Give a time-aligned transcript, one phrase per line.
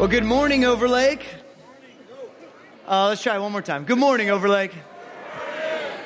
[0.00, 1.26] Well, good morning, Overlake.
[2.88, 3.84] Uh, let's try one more time.
[3.84, 4.72] Good morning, Overlake.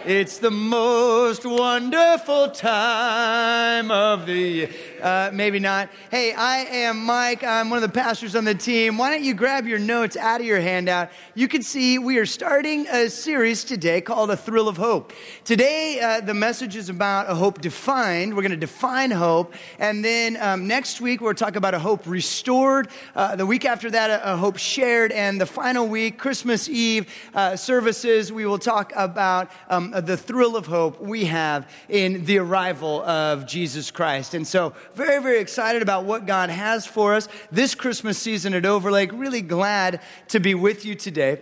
[0.04, 4.70] It's the most wonderful time of the year.
[5.00, 5.90] Uh, maybe not.
[6.10, 7.42] Hey, I am Mike.
[7.42, 8.96] I'm one of the pastors on the team.
[8.96, 11.10] Why don't you grab your notes out of your handout?
[11.34, 15.12] You can see we are starting a series today called A Thrill of Hope.
[15.44, 18.34] Today, uh, the message is about a hope defined.
[18.34, 19.54] We're going to define hope.
[19.78, 22.88] And then um, next week, we'll talk about a hope restored.
[23.14, 25.12] Uh, the week after that, a, a, hope shared.
[25.12, 30.56] And the final week, Christmas Eve uh, services, we will talk about um, the thrill
[30.56, 34.34] of hope we have in the arrival of Jesus Christ.
[34.34, 38.64] And so, very, very excited about what God has for us this Christmas season at
[38.64, 39.12] Overlake.
[39.12, 41.40] Really glad to be with you today.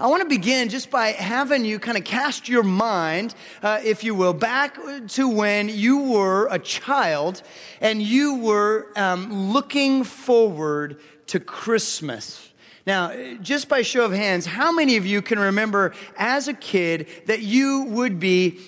[0.00, 4.02] I want to begin just by having you kind of cast your mind, uh, if
[4.02, 4.78] you will, back
[5.08, 7.42] to when you were a child
[7.80, 12.50] and you were um, looking forward to Christmas.
[12.86, 13.12] Now,
[13.42, 17.42] just by show of hands, how many of you can remember as a kid that
[17.42, 18.58] you would be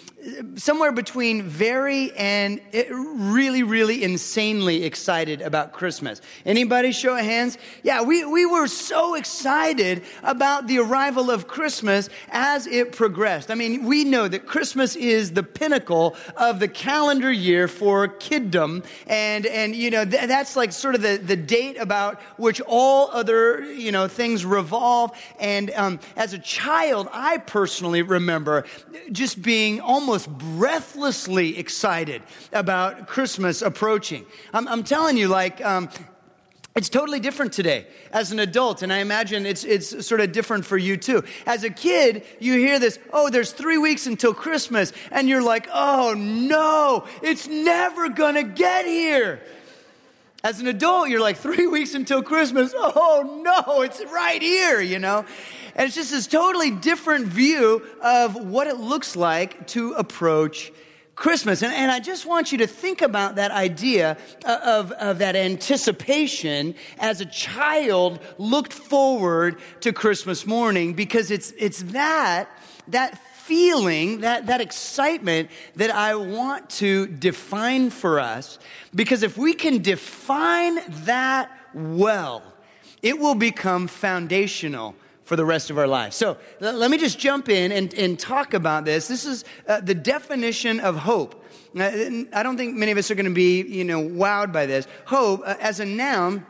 [0.55, 2.61] somewhere between very and
[2.93, 6.21] really, really insanely excited about Christmas.
[6.47, 7.59] Anybody show of hands?
[7.83, 13.51] Yeah, we, we were so excited about the arrival of Christmas as it progressed.
[13.51, 18.85] I mean, we know that Christmas is the pinnacle of the calendar year for kiddom.
[19.09, 23.11] And, and you know, th- that's like sort of the, the date about which all
[23.11, 25.11] other, you know, things revolve.
[25.41, 28.65] And um, as a child, I personally remember
[29.11, 32.21] just being almost almost breathlessly excited
[32.53, 34.27] about Christmas approaching.
[34.53, 35.89] I'm, I'm telling you, like, um,
[36.77, 40.67] it's totally different today as an adult, and I imagine it's, it's sort of different
[40.67, 41.25] for you too.
[41.47, 45.67] As a kid, you hear this, oh, there's three weeks until Christmas, and you're like,
[45.73, 49.41] oh no, it's never gonna get here.
[50.45, 54.99] As an adult, you're like, three weeks until Christmas, oh no, it's right here, you
[54.99, 55.25] know?
[55.77, 60.73] And it's just this totally different view of what it looks like to approach
[61.15, 61.63] Christmas.
[61.63, 65.37] And, and I just want you to think about that idea uh, of, of that
[65.37, 72.49] anticipation as a child looked forward to Christmas morning because it's, it's that,
[72.89, 73.17] that
[73.47, 78.59] feeling, that, that excitement that I want to define for us.
[78.95, 82.43] Because if we can define that well,
[83.03, 84.95] it will become foundational
[85.25, 86.17] for the rest of our lives.
[86.17, 89.09] So let me just jump in and, and talk about this.
[89.09, 91.45] This is uh, the definition of hope.
[91.75, 94.87] I don't think many of us are going to be, you know, wowed by this.
[95.07, 96.45] Hope, uh, as a noun,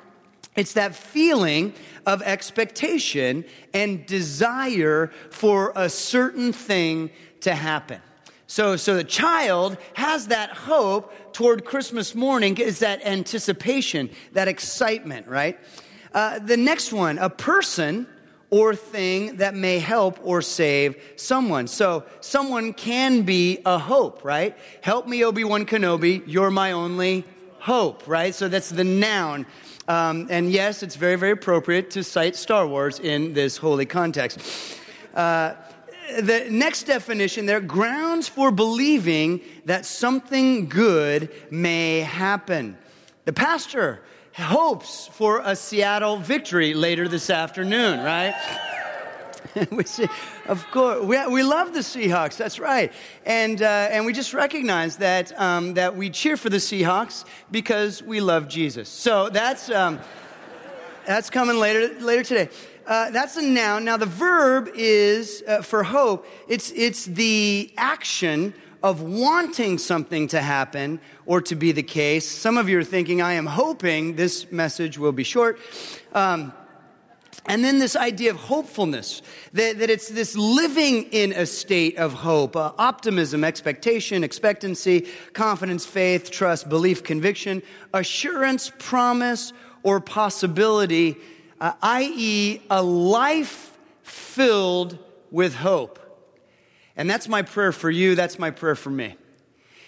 [0.57, 1.73] it's that feeling
[2.07, 8.01] of expectation and desire for a certain thing to happen.
[8.47, 15.27] So, so the child has that hope toward Christmas morning, is that anticipation, that excitement,
[15.27, 15.59] right?
[16.13, 18.07] Uh, the next one, a person
[18.51, 21.67] or thing that may help or save someone.
[21.67, 24.55] So someone can be a hope, right?
[24.83, 27.25] Help me, Obi-Wan Kenobi, you're my only
[27.61, 28.35] hope, right?
[28.35, 29.47] So that's the noun.
[29.89, 34.39] Um, and yes, it's very, very appropriate to cite Star Wars in this holy context.
[35.15, 35.55] Uh,
[36.21, 42.77] the next definition there grounds for believing that something good may happen.
[43.25, 44.03] The pastor
[44.37, 48.35] hopes for a Seattle victory later this afternoon, right?
[49.71, 50.07] we see,
[50.47, 52.37] of course, we, we love the Seahawks.
[52.37, 52.93] That's right,
[53.27, 58.03] and uh, and we just recognize that um, that we cheer for the Seahawks because
[58.03, 58.89] we love Jesus.
[58.89, 60.01] So that's um,
[61.07, 62.49] that's coming later later today.
[62.87, 63.85] Uh, that's a noun.
[63.85, 66.27] Now the verb is uh, for hope.
[66.49, 72.29] It's it's the action of wanting something to happen or to be the case.
[72.29, 75.59] Some of you are thinking, I am hoping this message will be short.
[76.13, 76.53] Um,
[77.47, 79.21] and then this idea of hopefulness,
[79.53, 85.85] that, that, it's this living in a state of hope, uh, optimism, expectation, expectancy, confidence,
[85.85, 87.63] faith, trust, belief, conviction,
[87.93, 89.53] assurance, promise,
[89.83, 91.17] or possibility,
[91.61, 94.99] uh, i.e., a life filled
[95.33, 95.99] with hope.
[96.97, 99.17] And that's my prayer for you, that's my prayer for me.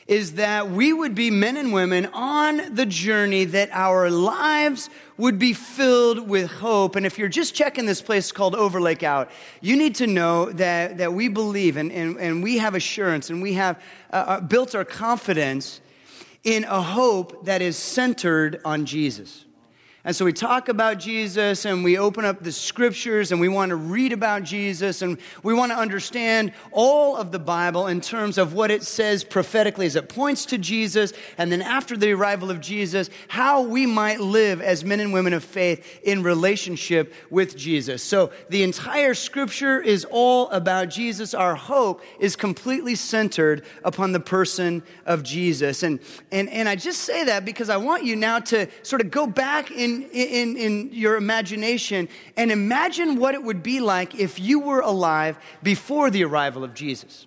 [0.07, 5.39] Is that we would be men and women on the journey that our lives would
[5.39, 6.97] be filled with hope.
[6.97, 9.31] And if you're just checking this place called Overlake out,
[9.61, 13.41] you need to know that, that we believe and, and, and we have assurance and
[13.41, 13.81] we have
[14.13, 15.81] uh, uh built our confidence
[16.43, 19.44] in a hope that is centered on Jesus.
[20.07, 23.71] And so we talk about Jesus and we open up the scriptures and we want
[23.71, 28.37] to read about Jesus and we want to understand all of the Bible in terms
[28.37, 31.15] of what it says prophetically as it points to Jesus.
[31.39, 35.33] And then after the arrival of Jesus, how we might live as men and women
[35.33, 38.03] of faith in relationship with Jesus.
[38.03, 41.33] So the entire scripture is all about Jesus.
[41.33, 45.83] Our hope is completely centered upon the person of Jesus.
[45.83, 45.99] And,
[46.31, 49.27] and, and I just say that because I want you now to sort of go
[49.27, 54.61] back in in, in, your imagination and imagine what it would be like if you
[54.61, 57.27] were alive before the arrival of Jesus.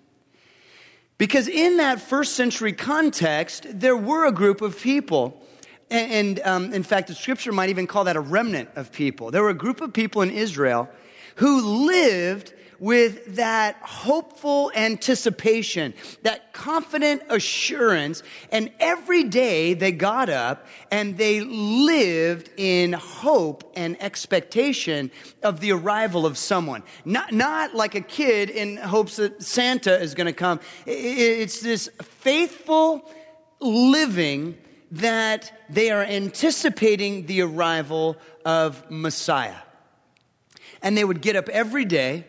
[1.18, 5.42] Because in that first century context, there were a group of people.
[5.90, 9.32] And, and um, in fact, the scripture might even call that a remnant of people.
[9.32, 10.90] There were a group of people in Israel
[11.36, 15.94] who lived with that hopeful anticipation,
[16.24, 18.24] that confident assurance.
[18.52, 25.12] And every day they got up and they lived in hope and expectation
[25.44, 26.84] of the arrival of someone.
[27.06, 30.60] Not, not like a kid in hopes that Santa is going to come.
[30.86, 33.12] It's this faithful
[33.60, 34.58] living
[34.92, 39.58] that they are anticipating the arrival of Messiah.
[40.82, 42.26] And they would get up every day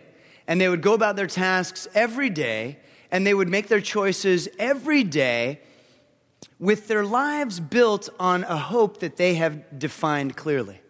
[0.48, 2.78] and they would go about their tasks every day,
[3.10, 5.60] and they would make their choices every day
[6.58, 10.80] with their lives built on a hope that they have defined clearly.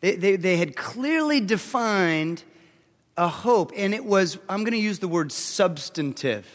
[0.00, 2.42] They, they, they had clearly defined
[3.16, 6.46] a hope, and it was, I'm going to use the word substantive.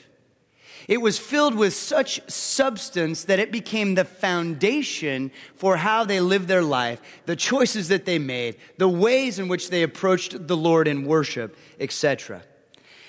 [0.90, 6.48] It was filled with such substance that it became the foundation for how they lived
[6.48, 10.88] their life, the choices that they made, the ways in which they approached the Lord
[10.88, 12.42] in worship, etc.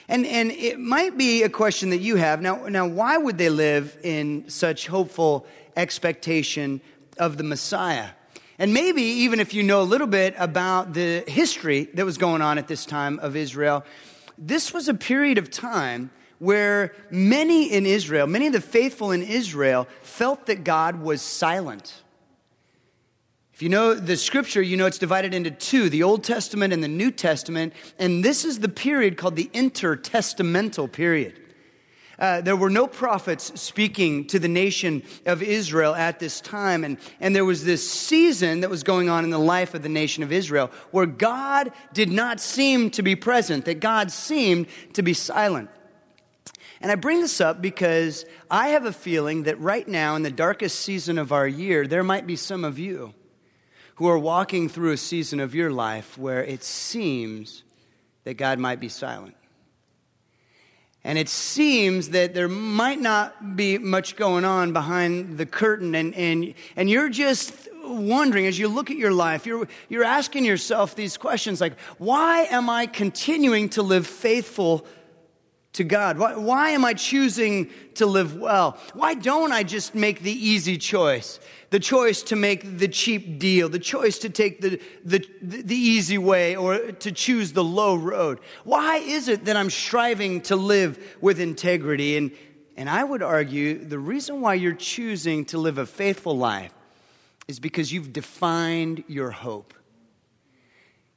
[0.09, 2.43] And, and it might be a question that you have.
[2.43, 6.83] Now, now, why would they live in such hopeful expectation
[7.17, 8.11] of the Messiah?
[8.59, 12.43] And maybe even if you know a little bit about the history that was going
[12.43, 13.87] on at this time of Israel,
[14.37, 19.23] this was a period of time where many in Israel, many of the faithful in
[19.23, 22.03] Israel, felt that God was silent.
[23.53, 26.83] If you know the scripture, you know it's divided into two the Old Testament and
[26.83, 27.75] the New Testament.
[27.99, 31.39] And this is the period called the intertestamental period.
[32.19, 36.85] Uh, there were no prophets speaking to the nation of Israel at this time.
[36.85, 39.91] And, and there was this season that was going on in the life of the
[39.91, 45.03] nation of Israel where God did not seem to be present, that God seemed to
[45.03, 45.69] be silent.
[46.81, 50.31] And I bring this up because I have a feeling that right now, in the
[50.31, 53.13] darkest season of our year, there might be some of you
[53.97, 57.65] who are walking through a season of your life where it seems
[58.25, 59.37] that God might be silent.
[61.05, 66.15] And it seems that there might not be much going on behind the curtain, and,
[66.15, 70.95] and, and you're just wondering as you look at your life, you're, you're asking yourself
[70.95, 74.87] these questions like, why am I continuing to live faithful
[75.73, 76.19] to God?
[76.19, 78.79] Why, why, am I choosing to live well?
[78.93, 81.39] Why don't I just make the easy choice?
[81.71, 86.19] The choice to make the cheap deal, the choice to take the, the, the easy
[86.19, 88.41] way or to choose the low road.
[88.65, 92.17] Why is it that I'm striving to live with integrity?
[92.17, 92.33] And,
[92.77, 96.73] and I would argue the reason why you're choosing to live a faithful life
[97.47, 99.75] is because you've defined your hope.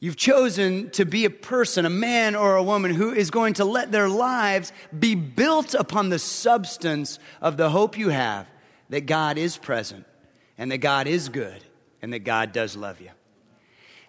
[0.03, 3.63] You've chosen to be a person, a man or a woman who is going to
[3.63, 8.45] let their lives be built upon the substance of the hope you have
[8.89, 10.05] that God is present
[10.57, 11.63] and that God is good
[12.01, 13.11] and that God does love you.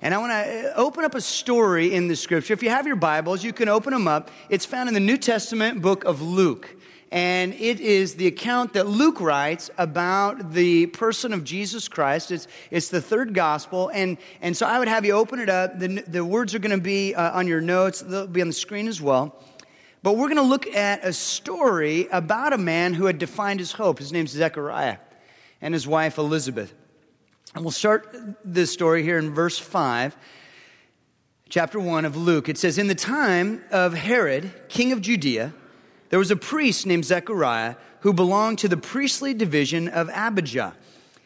[0.02, 2.52] And I want to uh, open up a story in the scripture.
[2.52, 4.32] If you have your Bibles, you can open them up.
[4.48, 6.73] It's found in the New Testament book of Luke
[7.14, 12.32] and it is the account that Luke writes about the person of Jesus Christ.
[12.32, 15.78] It's, it's the third gospel, and, and so I would have you open it up.
[15.78, 18.52] The, the words are going to be uh, on your notes, they'll be on the
[18.52, 19.40] screen as well.
[20.02, 23.70] But we're going to look at a story about a man who had defined his
[23.70, 24.00] hope.
[24.00, 24.96] His name's Zechariah,
[25.60, 26.74] and his wife Elizabeth.
[27.54, 28.12] And we'll start
[28.44, 30.16] this story here in verse 5
[31.48, 32.48] chapter 1 of Luke.
[32.48, 35.54] It says, In the time of Herod, king of Judea,
[36.14, 40.76] there was a priest named Zechariah who belonged to the priestly division of Abijah.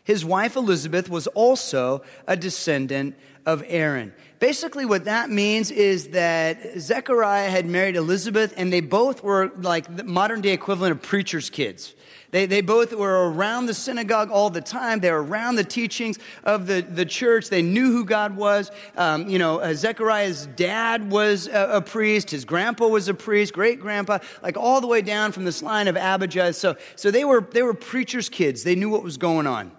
[0.02, 3.14] His wife Elizabeth was also a descendant
[3.44, 4.14] of Aaron.
[4.40, 9.94] Basically, what that means is that Zechariah had married Elizabeth, and they both were like
[9.94, 11.94] the modern day equivalent of preacher's kids.
[12.30, 15.00] They, they both were around the synagogue all the time.
[15.00, 17.48] They were around the teachings of the, the church.
[17.48, 18.70] They knew who God was.
[18.96, 22.30] Um, you know, uh, Zechariah's dad was a, a, priest.
[22.30, 25.88] His grandpa was a priest, great grandpa, like all the way down from this line
[25.88, 26.52] of Abijah.
[26.52, 28.62] So, so they, were, they were preacher's kids.
[28.62, 29.72] They knew what was going on.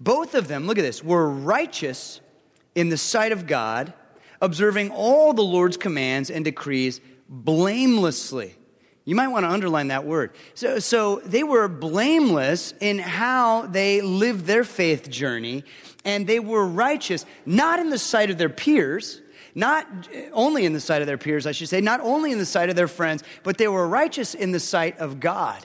[0.00, 2.20] Both of them, look at this, were righteous
[2.74, 3.92] in the sight of God,
[4.40, 8.57] observing all the Lord's commands and decrees blamelessly.
[9.08, 10.32] You might want to underline that word.
[10.52, 15.64] So, so they were blameless in how they lived their faith journey,
[16.04, 19.22] and they were righteous, not in the sight of their peers,
[19.54, 19.86] not
[20.34, 22.68] only in the sight of their peers, I should say, not only in the sight
[22.68, 25.64] of their friends, but they were righteous in the sight of God.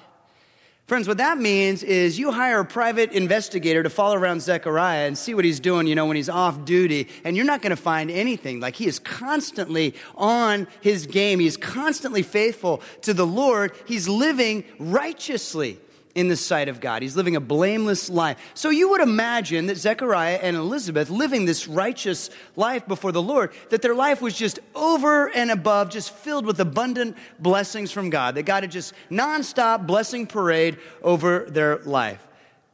[0.86, 5.18] Friends, what that means is you hire a private investigator to follow around Zechariah and
[5.18, 7.82] see what he's doing, you know, when he's off duty, and you're not going to
[7.82, 8.60] find anything.
[8.60, 11.40] Like he is constantly on his game.
[11.40, 13.72] He's constantly faithful to the Lord.
[13.86, 15.80] He's living righteously
[16.15, 17.01] in the sight of God.
[17.01, 18.38] He's living a blameless life.
[18.53, 23.51] So you would imagine that Zechariah and Elizabeth living this righteous life before the Lord,
[23.70, 28.36] that their life was just over and above, just filled with abundant blessings from God,
[28.36, 32.25] that God had just nonstop blessing parade over their life.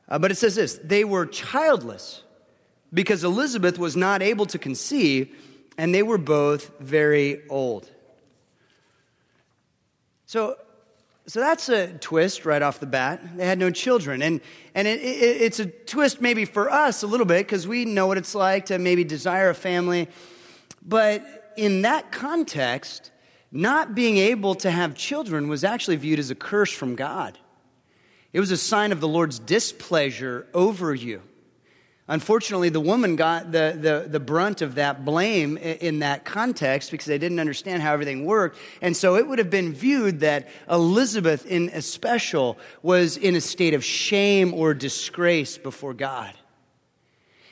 [0.09, 2.23] Uh, but it says this they were childless
[2.93, 5.33] because Elizabeth was not able to conceive,
[5.77, 7.89] and they were both very old.
[10.25, 10.57] So
[11.29, 13.21] so that's a twist right off the bat.
[13.37, 14.23] They had no children.
[14.23, 14.41] And,
[14.73, 18.07] and it, it, it's a twist maybe for us a little bit because we know
[18.07, 20.07] what it's like to maybe desire a family.
[20.83, 23.11] But in that context,
[23.51, 27.37] not being able to have children was actually viewed as a curse from God.
[28.33, 31.21] It was a sign of the Lord's displeasure over you.
[32.09, 37.05] Unfortunately, the woman got the, the, the brunt of that blame in that context because
[37.05, 38.57] they didn't understand how everything worked.
[38.81, 43.75] And so it would have been viewed that Elizabeth, in especial, was in a state
[43.75, 46.33] of shame or disgrace before God.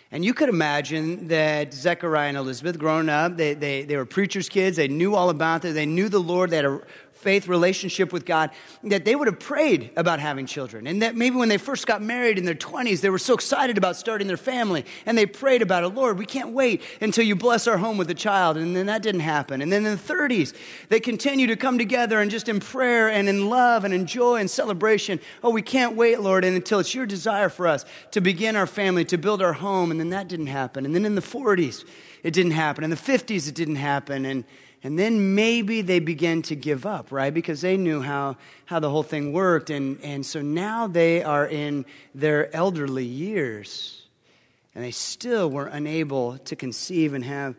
[0.10, 4.50] And you could imagine that Zechariah and Elizabeth, growing up, they, they, they were preacher's
[4.50, 4.78] kids.
[4.78, 5.74] They knew all about it.
[5.74, 6.50] They knew the Lord.
[6.50, 6.82] They had a
[7.18, 8.52] faith relationship with God,
[8.84, 10.88] that they would have prayed about having children.
[10.88, 13.78] And that maybe when they first got married in their 20s, they were so excited
[13.78, 15.90] about starting their family and they prayed about it.
[15.90, 18.58] Lord, we can't wait until you bless our home with a child.
[18.58, 19.62] And then that didn't happen.
[19.62, 20.56] And then in the 30s,
[20.90, 24.36] they continue to come together and just in prayer and in love and in joy
[24.36, 25.20] and celebration.
[25.44, 28.68] Oh, we can't wait, Lord, and until it's your desire for us to begin our
[28.68, 29.92] family, to build our home.
[29.92, 30.86] And then that didn't happen.
[30.86, 31.84] And then in the 40s,
[32.24, 32.84] it didn't happen.
[32.84, 34.26] In the 50s, it didn't happen.
[34.26, 34.44] And
[34.84, 37.34] and then maybe they began to give up, right?
[37.34, 39.70] Because they knew how, how the whole thing worked.
[39.70, 44.04] And, and so now they are in their elderly years.
[44.76, 47.56] And they still were unable to conceive and have,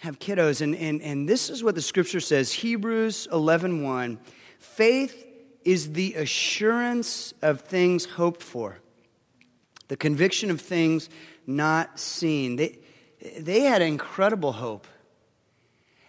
[0.00, 0.62] have kiddos.
[0.62, 4.18] And, and, and this is what the scripture says Hebrews 11 1.
[4.58, 5.26] Faith
[5.64, 8.78] is the assurance of things hoped for,
[9.88, 11.10] the conviction of things
[11.46, 12.56] not seen.
[12.56, 12.78] They,
[13.38, 14.86] they had incredible hope.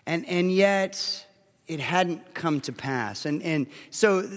[0.06, 1.26] And, and yet,
[1.68, 3.26] it hadn't come to pass.
[3.26, 4.30] And, and so,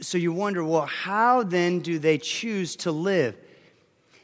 [0.00, 3.36] so you wonder, well, how then do they choose to live?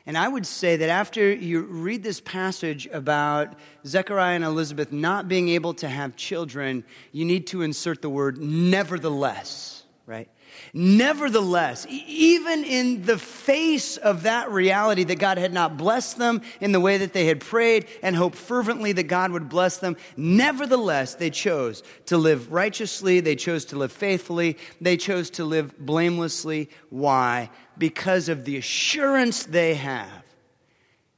[0.06, 3.54] And I would say that after you read this passage about
[3.86, 8.36] Zechariah and Elizabeth not being able to have children, you need to insert the word
[8.36, 10.28] nevertheless, right?
[10.72, 16.72] Nevertheless, even in the face of that reality that God had not blessed them in
[16.72, 21.14] the way that they had prayed and hoped fervently that God would bless them, nevertheless,
[21.14, 23.20] they chose to live righteously.
[23.20, 24.58] They chose to live faithfully.
[24.80, 26.70] They chose to live blamelessly.
[26.90, 27.50] Why?
[27.78, 30.24] Because of the assurance they have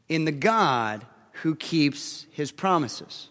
[0.08, 1.06] in the God
[1.42, 3.28] who keeps his promises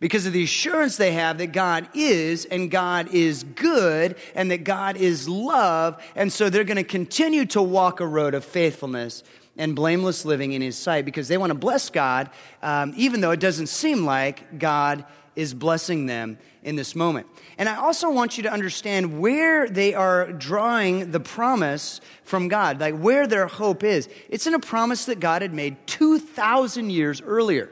[0.00, 4.64] because of the assurance they have that God is and God is good and that
[4.64, 6.02] God is love.
[6.14, 9.22] And so they're going to continue to walk a road of faithfulness
[9.56, 12.30] and blameless living in His sight because they want to bless God,
[12.62, 17.26] um, even though it doesn't seem like God is blessing them in this moment.
[17.58, 22.80] And I also want you to understand where they are drawing the promise from God,
[22.80, 24.08] like where their hope is.
[24.28, 27.70] It's in a promise that God had made 2,000 years earlier.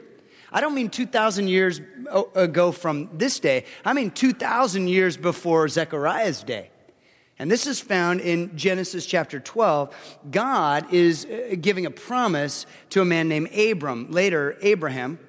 [0.55, 1.81] I don't mean 2,000 years
[2.33, 6.69] ago from this day, I mean 2,000 years before Zechariah's day.
[7.37, 9.93] And this is found in Genesis chapter 12.
[10.31, 15.19] God is uh, giving a promise to a man named Abram, later Abraham.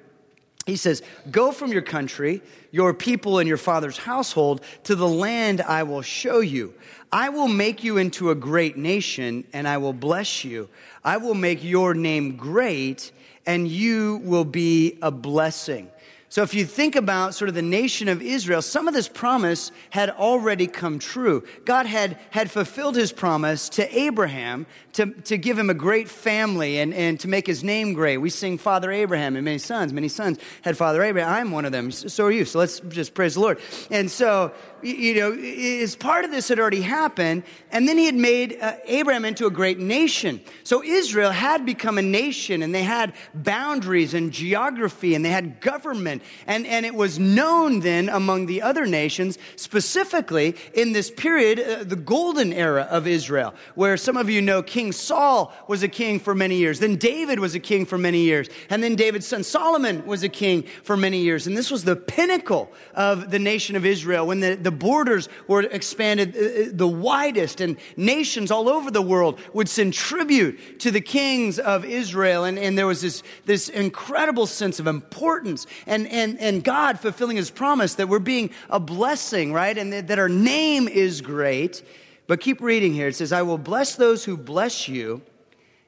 [0.65, 2.41] He says, Go from your country,
[2.71, 6.73] your people, and your father's household to the land I will show you.
[7.11, 10.69] I will make you into a great nation, and I will bless you.
[11.03, 13.11] I will make your name great,
[13.47, 15.89] and you will be a blessing.
[16.29, 19.71] So, if you think about sort of the nation of Israel, some of this promise
[19.91, 21.45] had already come true.
[21.63, 26.79] God had, had fulfilled his promise to Abraham to, to give him a great family
[26.79, 28.17] and, and to make his name great.
[28.17, 29.93] We sing Father Abraham and many sons.
[29.93, 31.31] Many sons had Father Abraham.
[31.31, 31.91] I'm one of them.
[31.91, 32.43] So are you.
[32.43, 33.59] So let's just praise the Lord.
[33.89, 38.15] And so, you know, as part of this had already happened, and then he had
[38.15, 40.41] made uh, Abraham into a great nation.
[40.63, 45.59] So Israel had become a nation, and they had boundaries and geography, and they had
[45.61, 51.59] government, and, and it was known then among the other nations, specifically in this period,
[51.59, 55.87] uh, the golden era of Israel, where some of you know King Saul was a
[55.87, 59.27] king for many years, then David was a king for many years, and then David's
[59.27, 63.39] son Solomon was a king for many years, and this was the pinnacle of the
[63.39, 68.51] nation of Israel when the, the borders were expanded uh, uh, the widest, and nations
[68.51, 72.43] all over the world would send tribute to the kings of Israel.
[72.43, 77.37] And, and there was this, this incredible sense of importance and, and, and God fulfilling
[77.37, 79.77] his promise that we're being a blessing, right?
[79.77, 81.83] And that, that our name is great.
[82.27, 83.07] But keep reading here.
[83.07, 85.21] It says, I will bless those who bless you,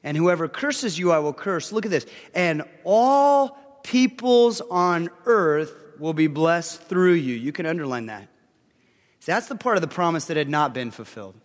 [0.04, 1.74] and whoever curses you, I will curse.
[1.74, 2.06] Look at this.
[2.34, 7.36] And all peoples on earth will be blessed through you.
[7.36, 8.30] You can underline that.
[9.30, 11.36] That's the part of the promise that had not been fulfilled.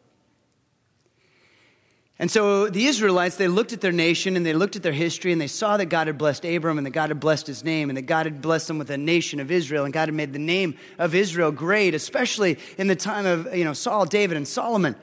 [2.18, 5.32] And so the Israelites, they looked at their nation and they looked at their history
[5.32, 7.90] and they saw that God had blessed Abram and that God had blessed his name
[7.90, 10.32] and that God had blessed them with a nation of Israel and God had made
[10.32, 14.48] the name of Israel great, especially in the time of, you know, Saul, David, and
[14.48, 14.96] Solomon.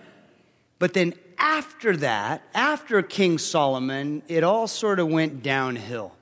[0.80, 6.16] But then after that, after King Solomon, it all sort of went downhill.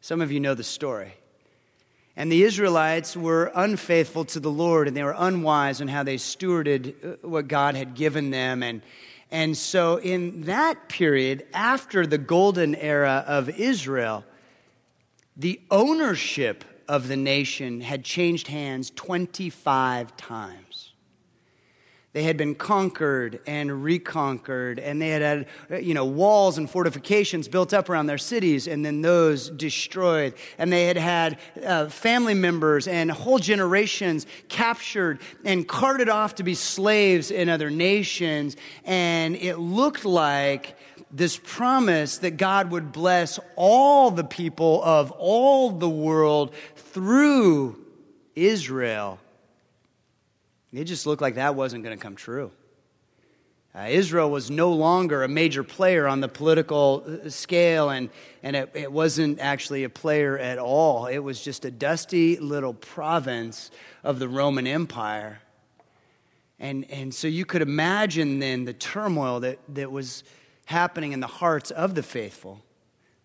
[0.00, 1.14] Some of you know the story.
[2.16, 6.16] And the Israelites were unfaithful to the Lord and they were unwise in how they
[6.16, 8.62] stewarded uh, what God had given them.
[8.62, 8.80] And,
[9.30, 14.24] and so, in that period, after the golden era of Israel,
[15.36, 20.65] the ownership of the nation had changed hands 25 times.
[22.16, 25.20] They had been conquered and reconquered, and they had
[25.68, 30.32] had, you know, walls and fortifications built up around their cities, and then those destroyed.
[30.56, 36.42] And they had had uh, family members and whole generations captured and carted off to
[36.42, 38.56] be slaves in other nations.
[38.86, 40.74] And it looked like
[41.10, 47.78] this promise that God would bless all the people of all the world through
[48.34, 49.18] Israel
[50.72, 52.50] it just looked like that wasn't going to come true.
[53.74, 58.08] Uh, Israel was no longer a major player on the political uh, scale, and,
[58.42, 61.06] and it, it, wasn't actually a player at all.
[61.06, 63.70] It was just a dusty little province
[64.02, 65.40] of the Roman Empire.
[66.58, 70.24] And, and so you could imagine then the turmoil that, that was
[70.64, 72.62] happening in the hearts of the faithful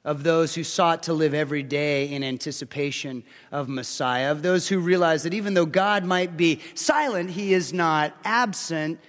[0.04, 4.80] of those who sought to live every day in anticipation of Messiah, of those who
[4.80, 9.00] realized that even though God might be silent, he is not absent.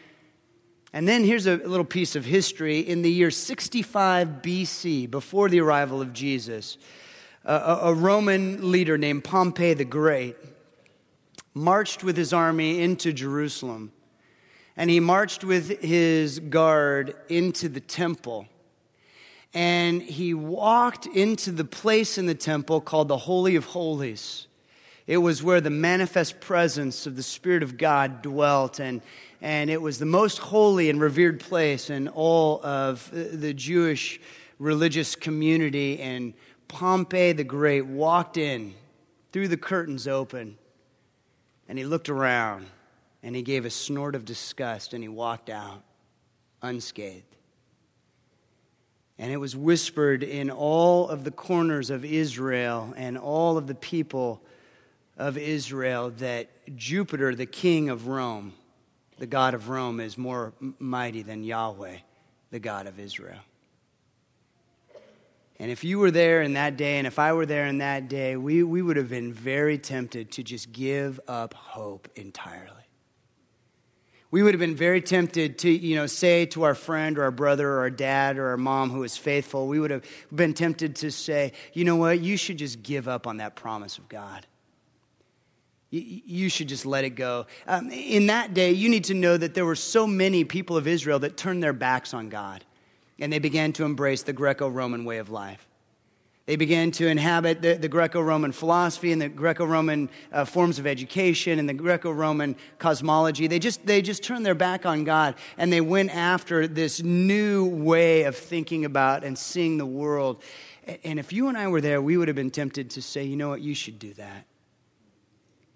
[0.93, 2.81] And then here's a little piece of history.
[2.81, 6.77] In the year 65 BC, before the arrival of Jesus,
[7.45, 10.37] a, a Roman leader named Pompey the Great
[11.55, 13.93] marched with his army into Jerusalem.
[14.77, 18.47] And he marched with his guard into the temple
[19.55, 24.47] and he walked into the place in the temple called the Holy of Holies.
[25.07, 29.03] It was where the manifest presence of the Spirit of God dwelt, and,
[29.41, 34.21] and it was the most holy and revered place in all of the Jewish
[34.59, 36.01] religious community.
[36.01, 36.35] And
[36.69, 38.75] Pompey the Great walked in,
[39.33, 40.57] threw the curtains open,
[41.69, 42.67] and he looked around,
[43.23, 45.83] and he gave a snort of disgust, and he walked out
[46.63, 47.32] unscathed.
[49.23, 53.75] And it was whispered in all of the corners of Israel and all of the
[53.77, 54.43] people
[55.17, 58.53] of Israel that Jupiter, the king of Rome,
[59.19, 61.99] the God of Rome, is more mighty than Yahweh,
[62.51, 63.39] the God of Israel.
[65.61, 68.09] And if you were there in that day, and if I were there in that
[68.09, 72.82] day, we, we would have been very tempted to just give up hope entirely
[74.33, 77.31] we would have been very tempted to, you know, say to our friend or our
[77.31, 80.97] brother or our dad or our mom who is faithful, we would have been tempted
[80.97, 84.47] to say, you know what, you should just give up on that promise of God.
[85.91, 87.47] You should just let it go.
[87.69, 90.87] Um, in that day, you need to know that there were so many people of
[90.87, 92.65] Israel that turned their backs on God
[93.19, 95.69] and they began to embrace the Greco Roman way of life.
[96.45, 100.81] They began to inhabit the, the Greco Roman philosophy and the Greco Roman uh, forms
[100.81, 103.47] of education and the Greco Roman cosmology.
[103.47, 107.67] They just, they just turned their back on God and they went after this new
[107.67, 110.43] way of thinking about and seeing the world.
[111.05, 113.37] And if you and I were there, we would have been tempted to say, you
[113.37, 114.47] know what, you should do that.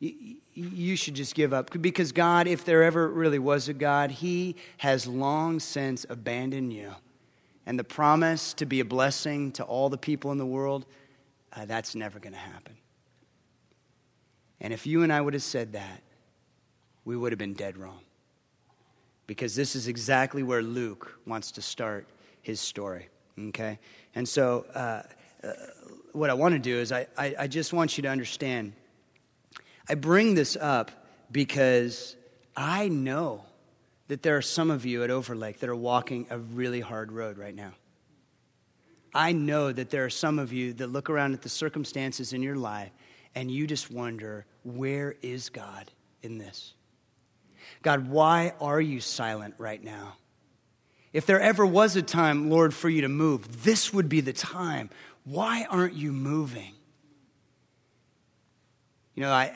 [0.00, 1.70] You should just give up.
[1.80, 6.92] Because God, if there ever really was a God, He has long since abandoned you.
[7.66, 10.86] And the promise to be a blessing to all the people in the world,
[11.52, 12.76] uh, that's never going to happen.
[14.60, 16.02] And if you and I would have said that,
[17.04, 18.00] we would have been dead wrong.
[19.26, 22.06] Because this is exactly where Luke wants to start
[22.42, 23.08] his story.
[23.38, 23.78] Okay?
[24.14, 25.02] And so, uh,
[25.42, 25.52] uh,
[26.12, 28.72] what I want to do is, I, I, I just want you to understand.
[29.88, 30.90] I bring this up
[31.30, 32.16] because
[32.56, 33.44] I know
[34.08, 37.38] that there are some of you at Overlake that are walking a really hard road
[37.38, 37.72] right now.
[39.14, 42.42] I know that there are some of you that look around at the circumstances in
[42.42, 42.90] your life
[43.34, 45.90] and you just wonder, where is God
[46.22, 46.74] in this?
[47.82, 50.16] God, why are you silent right now?
[51.12, 54.32] If there ever was a time, Lord, for you to move, this would be the
[54.32, 54.90] time.
[55.24, 56.74] Why aren't you moving?
[59.14, 59.52] You know, I,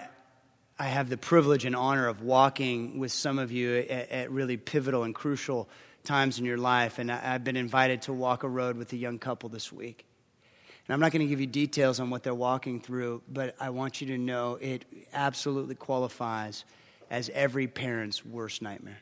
[0.81, 4.57] I have the privilege and honor of walking with some of you at, at really
[4.57, 5.69] pivotal and crucial
[6.05, 8.97] times in your life, and I, I've been invited to walk a road with a
[8.97, 10.07] young couple this week.
[10.89, 13.69] And I'm not going to give you details on what they're walking through, but I
[13.69, 16.65] want you to know it absolutely qualifies
[17.11, 19.01] as every parent's worst nightmare.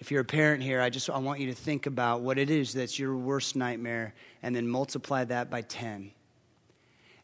[0.00, 2.50] If you're a parent here, I just I want you to think about what it
[2.50, 6.10] is that's your worst nightmare and then multiply that by 10.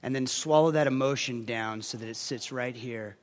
[0.02, 3.16] And then swallow that emotion down so that it sits right here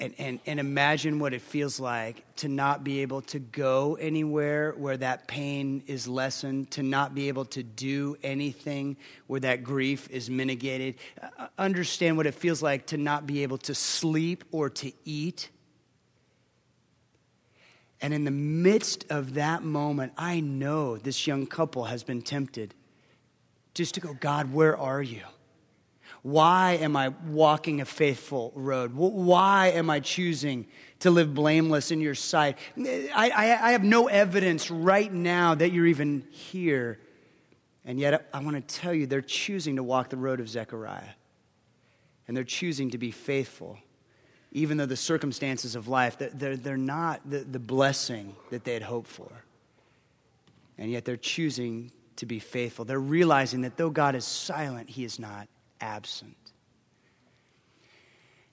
[0.00, 4.72] and, and, and imagine what it feels like to not be able to go anywhere
[4.76, 8.96] where that pain is lessened, to not be able to do anything
[9.26, 10.94] where that grief is mitigated.
[11.20, 15.48] Uh, understand what it feels like to not be able to sleep or to eat.
[18.00, 22.72] And in the midst of that moment, I know this young couple has been tempted
[23.74, 25.22] just to go, God, where are you?
[26.22, 28.94] Why am I walking a faithful road?
[28.94, 30.66] Why am I choosing
[31.00, 32.58] to live blameless in your sight?
[32.76, 36.98] I, I, I have no evidence right now that you're even here.
[37.84, 41.14] And yet, I want to tell you, they're choosing to walk the road of Zechariah.
[42.26, 43.78] And they're choosing to be faithful,
[44.52, 48.82] even though the circumstances of life, they're, they're not the, the blessing that they had
[48.82, 49.30] hoped for.
[50.76, 52.84] And yet, they're choosing to be faithful.
[52.84, 55.48] They're realizing that though God is silent, He is not
[55.80, 56.36] absent.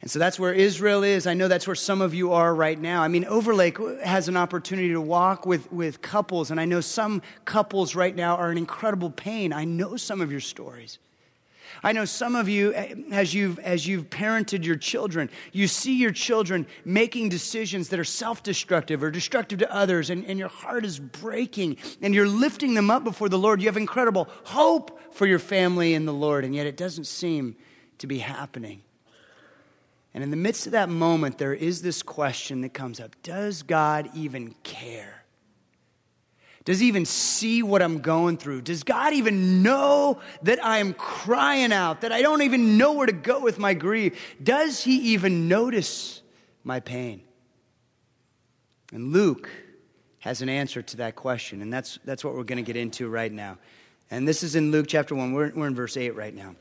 [0.01, 1.25] And so that's where Israel is.
[1.25, 3.01] I know that's where some of you are right now.
[3.01, 7.23] I mean, Overlake has an opportunity to walk with, with couples, and I know some
[7.43, 9.51] couples right now are in incredible pain.
[9.51, 10.99] I know some of your stories.
[11.85, 15.95] I know some of you, eh, as you've, as you've parented your children, you see
[15.95, 20.47] your children making decisions that are self destructive or destructive to others, and, and your
[20.47, 23.61] heart is breaking, and you're lifting them up before the Lord.
[23.61, 27.55] You have incredible hope for your family in the Lord, and yet it doesn't seem
[27.99, 28.81] to be happening.
[30.15, 33.61] And in the midst of that moment, there is this question that comes up Does
[33.61, 35.24] God even care?
[36.65, 38.63] Does he even see what I'm going through?
[38.63, 43.05] Does God even know that I am crying out, that I don't even know where
[43.05, 44.35] to go with my grief?
[44.41, 46.21] Does he even notice
[46.63, 47.21] my pain?
[48.91, 49.47] And Luke
[50.19, 53.07] has an answer to that question, and that's, that's what we're going to get into
[53.07, 53.59] right now.
[54.09, 55.33] And this is in Luke chapter 1.
[55.33, 56.55] We're, we're in verse 8 right now.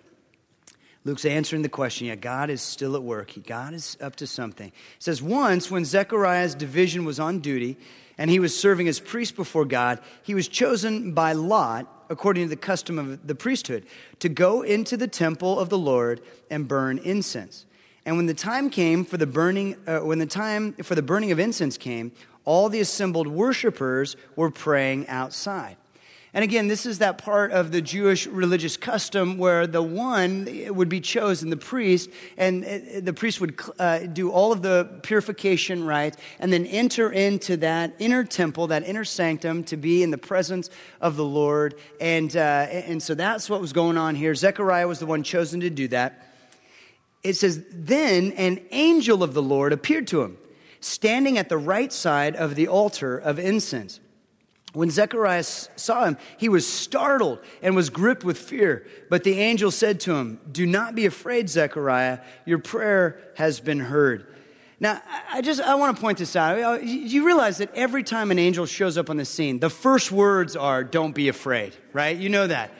[1.04, 3.32] Luke's answering the question, yeah, God is still at work.
[3.46, 4.68] God is up to something.
[4.68, 7.76] It says, Once, when Zechariah's division was on duty,
[8.18, 12.48] and he was serving as priest before God, he was chosen by Lot, according to
[12.48, 13.86] the custom of the priesthood,
[14.20, 17.66] to go into the temple of the Lord and burn incense.
[18.06, 21.32] And when the time came for the burning, uh, when the time for the burning
[21.32, 22.12] of incense came,
[22.44, 25.76] all the assembled worshippers were praying outside.
[26.34, 30.88] And again, this is that part of the Jewish religious custom where the one would
[30.88, 35.86] be chosen, the priest, and uh, the priest would uh, do all of the purification
[35.86, 40.18] rites and then enter into that inner temple, that inner sanctum, to be in the
[40.18, 40.70] presence
[41.00, 41.76] of the Lord.
[42.00, 44.34] And, uh, and so that's what was going on here.
[44.34, 46.34] Zechariah was the one chosen to do that.
[47.22, 50.38] It says, Then an angel of the Lord appeared to him,
[50.80, 54.00] standing at the right side of the altar of incense.
[54.74, 58.86] When Zechariah saw him, he was startled and was gripped with fear.
[59.08, 62.18] But the angel said to him, Do not be afraid, Zechariah.
[62.44, 64.26] Your prayer has been heard.
[64.80, 66.58] Now, I just I want to point this out.
[66.58, 70.10] Uh, you realize that every time an angel shows up on the scene, the first
[70.10, 72.16] words are, Don't be afraid, right?
[72.16, 72.72] You know that.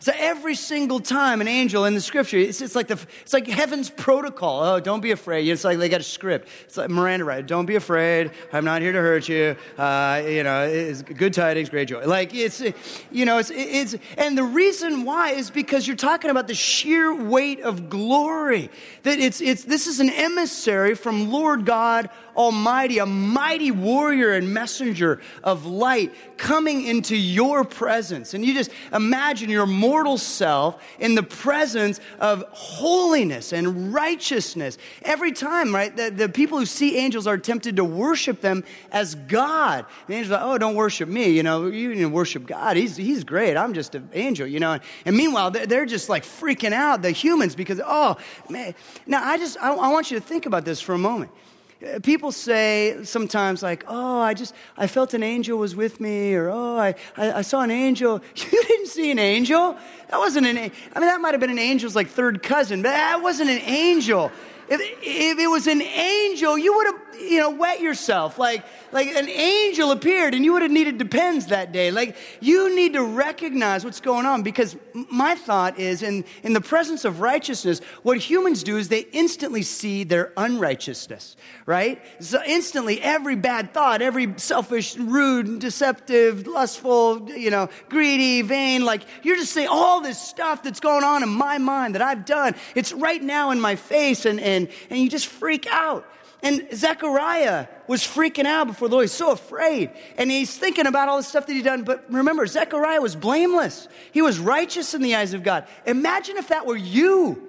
[0.00, 3.46] So every single time an angel in the scripture, it's, it's, like the, it's like
[3.46, 4.64] heaven's protocol.
[4.64, 5.48] Oh, don't be afraid.
[5.48, 6.48] It's like they got a script.
[6.64, 7.46] It's like Miranda right?
[7.46, 8.30] Don't be afraid.
[8.52, 9.56] I'm not here to hurt you.
[9.76, 12.06] Uh, you know, it's good tidings, great joy.
[12.06, 12.62] Like it's,
[13.10, 17.14] you know, it's, it's, and the reason why is because you're talking about the sheer
[17.14, 18.70] weight of glory.
[19.02, 22.08] That it's, it's, this is an emissary from Lord God
[22.38, 28.32] Almighty, a mighty warrior and messenger of light coming into your presence.
[28.32, 34.78] And you just imagine your mortal self in the presence of holiness and righteousness.
[35.02, 39.16] Every time, right, the, the people who see angels are tempted to worship them as
[39.16, 39.84] God.
[40.06, 41.30] The angels are like, oh, don't worship me.
[41.30, 42.76] You know, you need to worship God.
[42.76, 43.56] He's, he's great.
[43.56, 44.78] I'm just an angel, you know.
[45.04, 48.16] And meanwhile, they're, just like freaking out, the humans, because, oh,
[48.48, 48.74] man.
[49.06, 51.32] Now, I just, I, I want you to think about this for a moment.
[51.80, 56.34] Uh, people say sometimes, like, oh, I just, I felt an angel was with me,
[56.34, 58.20] or oh, I, I, I saw an angel.
[58.50, 59.76] You didn't see an angel?
[60.10, 62.90] That wasn't an, I mean, that might have been an angel's like third cousin, but
[62.90, 64.32] that wasn't an angel.
[64.70, 68.38] If, if it was an angel, you would have, you know, wet yourself.
[68.38, 71.90] Like, like an angel appeared and you would have needed depends that day.
[71.90, 74.76] Like, you need to recognize what's going on because
[75.10, 79.62] my thought is in, in the presence of righteousness, what humans do is they instantly
[79.62, 82.02] see their unrighteousness, right?
[82.20, 89.02] So instantly, every bad thought, every selfish, rude, deceptive, lustful, you know, greedy, vain, like,
[89.22, 92.54] you're just saying all this stuff that's going on in my mind that I've done.
[92.74, 96.06] It's right now in my face and, and and, and you just freak out.
[96.42, 99.04] And Zechariah was freaking out before the Lord.
[99.04, 99.90] He's so afraid.
[100.16, 101.82] And he's thinking about all the stuff that he'd done.
[101.82, 103.88] But remember, Zechariah was blameless.
[104.12, 105.66] He was righteous in the eyes of God.
[105.84, 107.42] Imagine if that were you.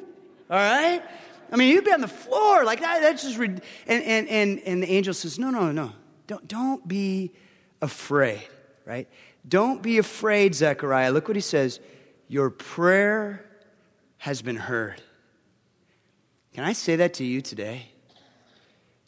[0.50, 1.04] All right?
[1.52, 2.64] I mean, you'd be on the floor.
[2.64, 5.92] Like that, that's just and, and and and the angel says, No, no, no.
[6.28, 7.32] Don't don't be
[7.82, 8.48] afraid,
[8.86, 9.08] right?
[9.48, 11.12] Don't be afraid, Zechariah.
[11.12, 11.80] Look what he says.
[12.28, 13.46] Your prayer
[14.18, 15.02] has been heard.
[16.54, 17.92] Can I say that to you today?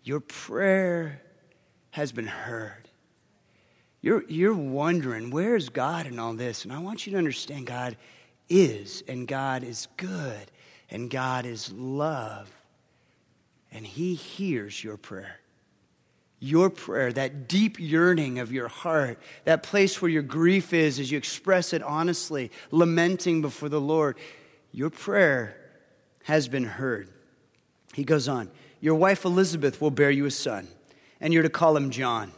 [0.04, 1.22] Your prayer
[1.92, 2.90] has been heard.
[4.02, 6.64] You're, you're wondering, where is God in all this?
[6.64, 7.98] And I want you to understand God
[8.50, 10.52] is, and God is good,
[10.90, 12.52] and God is love.
[13.72, 15.38] And He hears your prayer.
[16.40, 21.12] Your prayer, that deep yearning of your heart, that place where your grief is as
[21.12, 24.18] you express it honestly, lamenting before the Lord,
[24.72, 25.56] your prayer
[26.24, 27.10] has been heard.
[27.94, 28.50] He goes on,
[28.80, 30.68] Your wife Elizabeth will bear you a son,
[31.20, 32.32] and you're to call him John.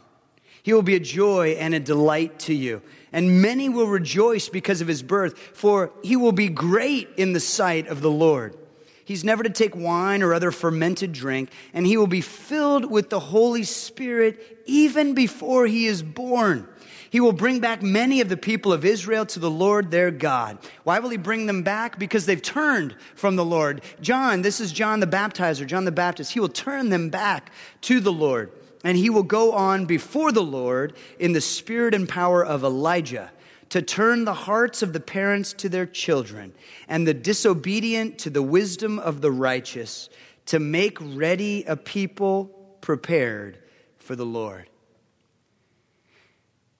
[0.62, 2.80] He will be a joy and a delight to you,
[3.12, 7.40] and many will rejoice because of his birth, for he will be great in the
[7.40, 8.56] sight of the Lord.
[9.04, 13.10] He's never to take wine or other fermented drink, and he will be filled with
[13.10, 16.66] the Holy Spirit even before he is born.
[17.14, 20.58] He will bring back many of the people of Israel to the Lord their God.
[20.82, 21.96] Why will he bring them back?
[21.96, 23.82] Because they've turned from the Lord.
[24.00, 26.32] John, this is John the baptizer, John the Baptist.
[26.32, 28.50] He will turn them back to the Lord.
[28.82, 33.30] And he will go on before the Lord in the spirit and power of Elijah
[33.68, 36.52] to turn the hearts of the parents to their children
[36.88, 40.08] and the disobedient to the wisdom of the righteous
[40.46, 42.46] to make ready a people
[42.80, 43.60] prepared
[43.98, 44.68] for the Lord.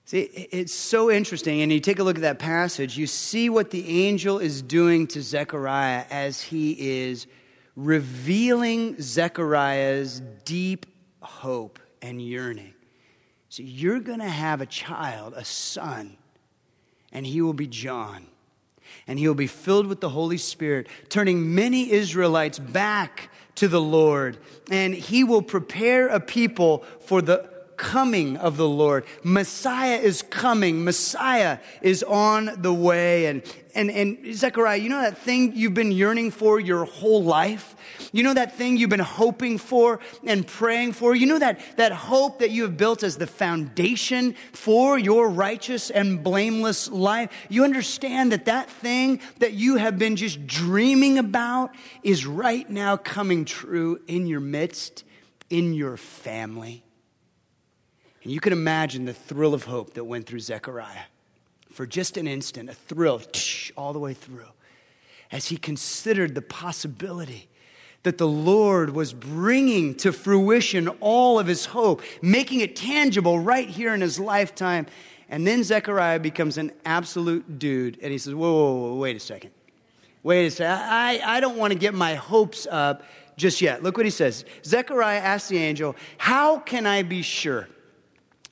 [0.07, 1.63] See, it's so interesting.
[1.63, 5.07] And you take a look at that passage, you see what the angel is doing
[5.09, 7.27] to Zechariah as he is
[7.75, 10.87] revealing Zechariah's deep
[11.21, 12.75] hope and yearning.
[13.49, 16.17] So you're going to have a child, a son,
[17.13, 18.27] and he will be John.
[19.07, 23.81] And he will be filled with the Holy Spirit, turning many Israelites back to the
[23.81, 24.37] Lord.
[24.71, 29.05] And he will prepare a people for the coming of the Lord.
[29.23, 30.85] Messiah is coming.
[30.85, 33.27] Messiah is on the way.
[33.27, 33.43] And,
[33.75, 37.75] and, and Zechariah, you know that thing you've been yearning for your whole life?
[38.13, 41.15] You know that thing you've been hoping for and praying for?
[41.15, 45.91] You know that, that hope that you have built as the foundation for your righteous
[45.91, 47.31] and blameless life?
[47.49, 52.97] You understand that that thing that you have been just dreaming about is right now
[52.97, 55.03] coming true in your midst,
[55.51, 56.84] in your family.
[58.25, 61.05] And you can imagine the thrill of hope that went through Zechariah.
[61.71, 63.21] For just an instant, a thrill
[63.77, 64.47] all the way through
[65.31, 67.49] as he considered the possibility
[68.05, 73.69] that the Lord was bringing to fruition all of his hope, making it tangible right
[73.69, 74.87] here in his lifetime.
[75.29, 79.21] And then Zechariah becomes an absolute dude, and he says, Whoa, whoa, whoa wait a
[79.21, 79.51] second.
[80.23, 80.73] Wait a second.
[80.73, 83.03] I, I don't want to get my hopes up
[83.37, 83.83] just yet.
[83.83, 84.45] Look what he says.
[84.65, 87.69] Zechariah asked the angel, How can I be sure?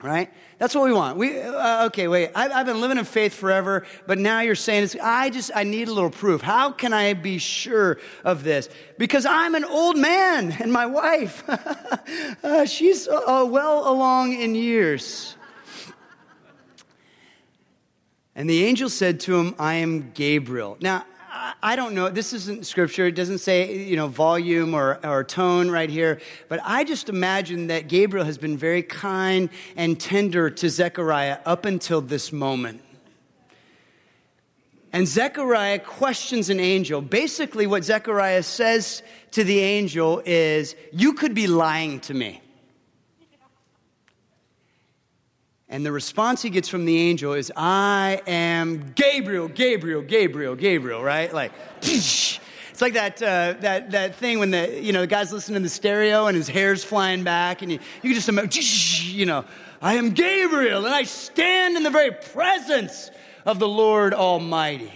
[0.03, 0.31] Right?
[0.59, 1.17] That's what we want.
[1.17, 2.09] We uh, okay.
[2.09, 4.97] Wait, I, I've been living in faith forever, but now you're saying it's.
[4.97, 6.41] I just I need a little proof.
[6.41, 8.69] How can I be sure of this?
[8.99, 11.49] Because I'm an old man, and my wife,
[12.45, 15.37] uh, she's uh, well along in years.
[18.35, 20.79] And the angel said to him, I am Gabriel.
[20.81, 21.05] Now,
[21.63, 22.09] I don't know.
[22.09, 23.07] This isn't scripture.
[23.07, 26.21] It doesn't say, you know, volume or, or tone right here.
[26.49, 31.65] But I just imagine that Gabriel has been very kind and tender to Zechariah up
[31.65, 32.83] until this moment.
[34.93, 37.01] And Zechariah questions an angel.
[37.01, 42.42] Basically, what Zechariah says to the angel is, You could be lying to me.
[45.73, 51.03] And the response he gets from the angel is, I am Gabriel, Gabriel, Gabriel, Gabriel,
[51.03, 51.33] right?
[51.33, 52.39] Like, it's
[52.83, 55.71] like that, uh, that, that thing when the, you know, the guy's listening to the
[55.71, 58.63] stereo and his hair's flying back and you, you just imagine,
[59.17, 59.47] you know,
[59.81, 63.11] I am Gabriel and I stand in the very presence
[63.47, 64.93] of the Lord Almighty.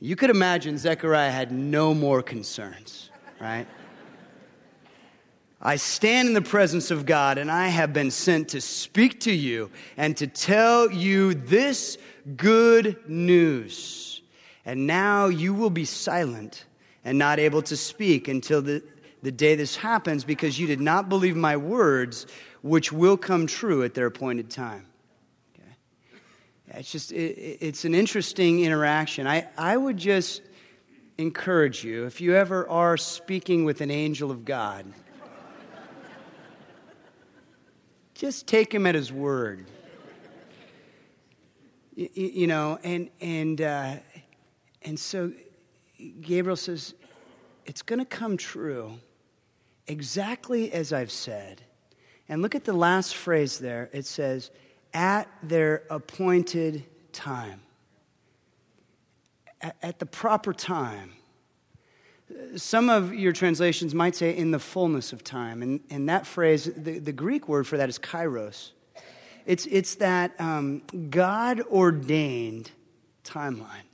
[0.00, 3.66] You could imagine Zechariah had no more concerns, right?
[5.60, 9.32] I stand in the presence of God, and I have been sent to speak to
[9.32, 11.98] you and to tell you this
[12.36, 14.22] good news.
[14.64, 16.64] And now you will be silent
[17.04, 18.84] and not able to speak until the,
[19.22, 22.26] the day this happens because you did not believe my words,
[22.62, 24.86] which will come true at their appointed time.
[25.54, 26.78] Okay?
[26.78, 29.26] It's just, it, it's an interesting interaction.
[29.26, 30.42] I, I would just
[31.16, 34.86] encourage you, if you ever are speaking with an angel of God,
[38.18, 39.64] just take him at his word.
[41.94, 43.96] You, you know, and, and, uh,
[44.82, 45.32] and so
[46.20, 46.94] Gabriel says,
[47.64, 48.98] it's going to come true
[49.86, 51.62] exactly as I've said.
[52.28, 53.88] And look at the last phrase there.
[53.92, 54.50] It says,
[54.92, 57.60] at their appointed time.
[59.60, 61.12] At the proper time.
[62.56, 65.62] Some of your translations might say in the fullness of time.
[65.62, 68.72] And, and that phrase, the, the Greek word for that is kairos.
[69.46, 72.70] It's, it's that um, God ordained
[73.24, 73.87] timeline.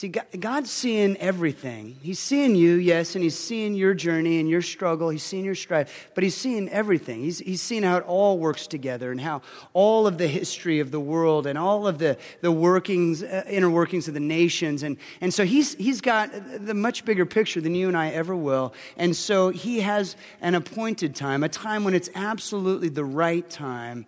[0.00, 1.98] See, God's seeing everything.
[2.00, 5.10] He's seeing you, yes, and He's seeing your journey and your struggle.
[5.10, 7.20] He's seeing your strife, but He's seeing everything.
[7.20, 9.42] He's, he's seeing how it all works together and how
[9.74, 13.68] all of the history of the world and all of the, the workings, uh, inner
[13.68, 14.82] workings of the nations.
[14.82, 16.30] And, and so he's, he's got
[16.64, 18.72] the much bigger picture than you and I ever will.
[18.96, 24.06] And so He has an appointed time, a time when it's absolutely the right time.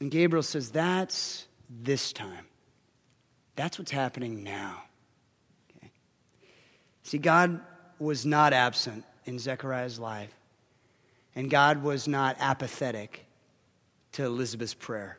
[0.00, 2.46] And Gabriel says, That's this time.
[3.56, 4.82] That's what's happening now.
[5.76, 5.90] Okay?
[7.02, 7.60] See, God
[7.98, 10.34] was not absent in Zechariah's life,
[11.34, 13.26] and God was not apathetic
[14.12, 15.18] to Elizabeth's prayer.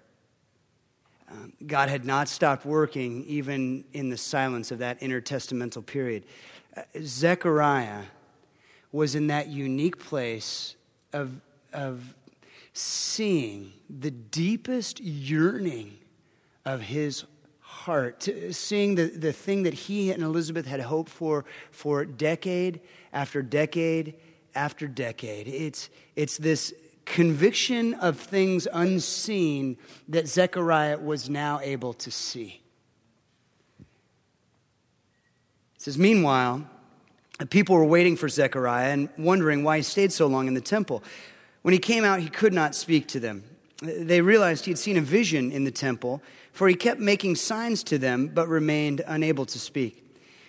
[1.29, 6.23] Um, God had not stopped working even in the silence of that intertestamental period.
[6.75, 8.03] Uh, Zechariah
[8.91, 10.75] was in that unique place
[11.13, 11.41] of,
[11.73, 12.13] of
[12.73, 15.97] seeing the deepest yearning
[16.63, 17.25] of his
[17.85, 22.81] heart, seeing the, the thing that he and Elizabeth had hoped for for decade
[23.13, 24.15] after decade
[24.55, 25.47] after decade.
[25.47, 26.73] It's, it's this
[27.05, 32.63] conviction of things unseen that Zechariah was now able to see.
[33.79, 33.85] It
[35.77, 36.67] says, Meanwhile,
[37.37, 40.61] the people were waiting for Zechariah and wondering why he stayed so long in the
[40.61, 41.03] temple.
[41.61, 43.43] When he came out, he could not speak to them.
[43.83, 46.23] They realized he had seen a vision in the temple
[46.55, 50.01] for he kept making signs to them, but remained unable to speak.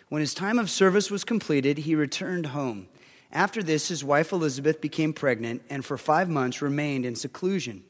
[0.08, 2.86] When his time of service was completed, he returned home.
[3.32, 7.82] After this, his wife Elizabeth became pregnant and for five months remained in seclusion.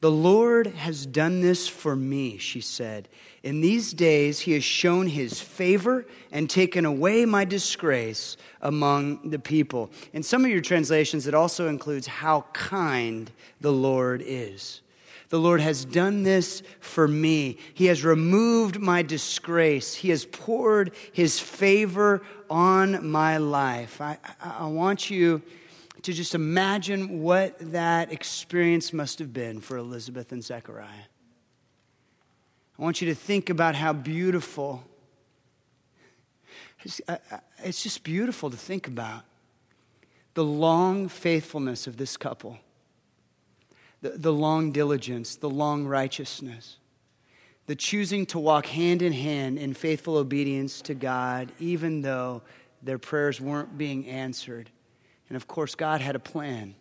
[0.00, 3.08] The Lord has done this for me, she said.
[3.42, 9.40] In these days, he has shown his favor and taken away my disgrace among the
[9.40, 9.90] people.
[10.12, 14.80] In some of your translations, it also includes how kind the Lord is.
[15.28, 17.58] The Lord has done this for me.
[17.74, 19.94] He has removed my disgrace.
[19.94, 24.00] He has poured his favor on my life.
[24.00, 25.42] I, I, want you
[26.02, 31.08] to just imagine what that experience must have been for Elizabeth and Zechariah.
[32.78, 34.82] I want you to think about how beautiful.
[36.84, 39.24] It's, uh, uh, it's just beautiful to think about
[40.32, 42.58] the long faithfulness of this couple
[44.00, 46.76] the, the long diligence, the long righteousness,
[47.66, 52.42] the choosing to walk hand in hand in faithful obedience to God, even though
[52.82, 54.70] their prayers weren't being answered.
[55.28, 56.74] And of course, God had a plan.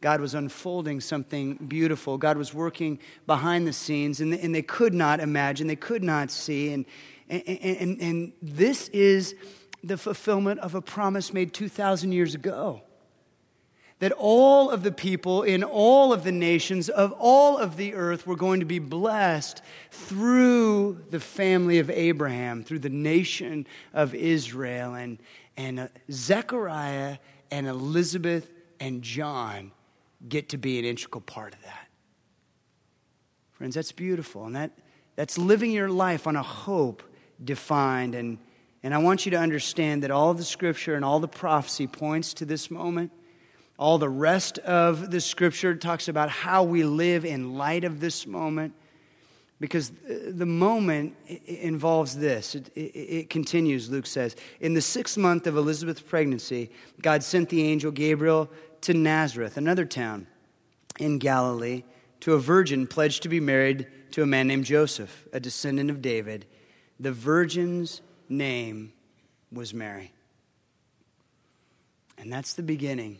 [0.00, 2.18] God was unfolding something beautiful.
[2.18, 6.30] God was working behind the scenes, and, and they could not imagine, they could not
[6.30, 6.72] see.
[6.72, 6.84] And,
[7.28, 9.36] and, and, and this is
[9.84, 12.82] the fulfillment of a promise made 2,000 years ago
[14.02, 18.26] that all of the people in all of the nations of all of the earth
[18.26, 24.94] were going to be blessed through the family of Abraham, through the nation of Israel.
[24.94, 25.20] And,
[25.56, 27.18] and uh, Zechariah
[27.52, 28.50] and Elizabeth
[28.80, 29.70] and John
[30.28, 31.86] get to be an integral part of that.
[33.52, 34.46] Friends, that's beautiful.
[34.46, 34.72] And that,
[35.14, 37.04] that's living your life on a hope
[37.44, 38.16] defined.
[38.16, 38.38] And,
[38.82, 42.34] and I want you to understand that all the scripture and all the prophecy points
[42.34, 43.12] to this moment
[43.82, 48.28] all the rest of the scripture talks about how we live in light of this
[48.28, 48.72] moment
[49.58, 51.16] because the moment
[51.46, 52.54] involves this.
[52.54, 54.36] It, it, it, continues, Luke says.
[54.60, 56.70] In the sixth month of Elizabeth's pregnancy,
[57.00, 58.48] God sent the angel Gabriel
[58.82, 60.28] to Nazareth, another town
[61.00, 61.82] in Galilee,
[62.20, 66.00] to a virgin pledged to be married to a man named Joseph, a descendant of
[66.00, 66.46] David.
[67.00, 68.92] The virgin's name
[69.50, 70.12] was Mary.
[72.16, 73.18] And that's the beginning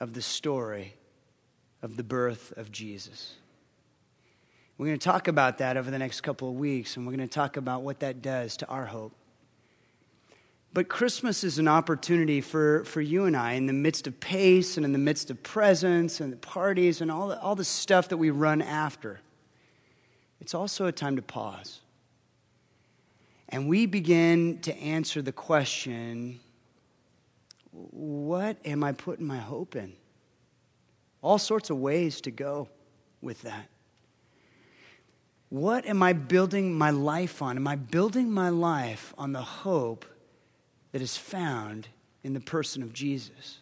[0.00, 0.94] of the story
[1.82, 3.34] of the birth of Jesus.
[4.76, 7.28] We're going to talk about that over the next couple of weeks, and we're going
[7.28, 9.12] to talk about what that does to our hope.
[10.72, 14.76] But Christmas is an opportunity for, for you and I in the midst of pace
[14.76, 18.08] and in the midst of presents and the parties and all the, all the stuff
[18.10, 19.20] that we run after.
[20.40, 21.80] It's also a time to pause.
[23.48, 26.38] And we begin to answer the question
[27.90, 29.92] what am I putting my hope in?
[31.22, 32.68] All sorts of ways to go
[33.20, 33.68] with that.
[35.48, 37.56] What am I building my life on?
[37.56, 40.04] Am I building my life on the hope
[40.92, 41.88] that is found
[42.22, 43.58] in the person of Jesus?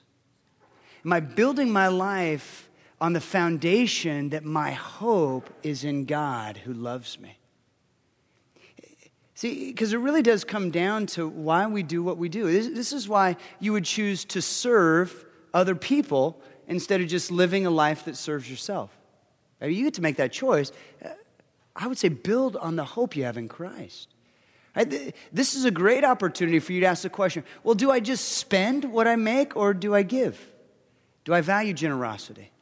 [1.05, 2.69] Am I building my life
[3.01, 7.39] on the foundation that my hope is in God who loves me?
[9.37, 12.51] See, because it really does come down to why we do what we do.
[12.71, 17.71] This, is why you would choose to serve other people instead of just living a
[17.71, 18.91] life that serves yourself.
[19.61, 20.73] I you get to make that choice.
[21.05, 21.11] Uh,
[21.77, 24.09] I would say build on the hope you have in Christ.
[24.75, 28.39] This is a great opportunity for you to ask the question well, do I just
[28.39, 30.41] spend what I make or do I give?
[31.27, 32.53] Do I value generosity?